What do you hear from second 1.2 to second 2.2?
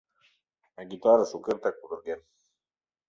шукертак пудырген.